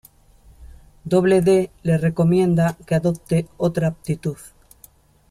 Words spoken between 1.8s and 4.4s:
le recomienda que "adopte otra aptitud".